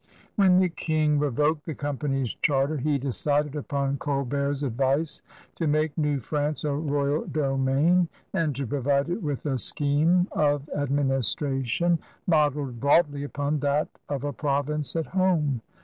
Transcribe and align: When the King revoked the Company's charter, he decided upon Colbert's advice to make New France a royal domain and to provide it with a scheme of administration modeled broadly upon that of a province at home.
When 0.35 0.57
the 0.57 0.69
King 0.69 1.19
revoked 1.19 1.67
the 1.67 1.75
Company's 1.75 2.33
charter, 2.41 2.77
he 2.77 2.97
decided 2.97 3.55
upon 3.55 3.97
Colbert's 3.99 4.63
advice 4.63 5.21
to 5.57 5.67
make 5.67 5.95
New 5.95 6.19
France 6.19 6.63
a 6.63 6.71
royal 6.73 7.27
domain 7.27 8.09
and 8.33 8.55
to 8.55 8.65
provide 8.65 9.09
it 9.09 9.21
with 9.21 9.45
a 9.45 9.59
scheme 9.59 10.27
of 10.31 10.67
administration 10.75 11.99
modeled 12.25 12.79
broadly 12.79 13.23
upon 13.23 13.59
that 13.59 13.89
of 14.09 14.23
a 14.23 14.33
province 14.33 14.95
at 14.95 15.05
home. 15.05 15.61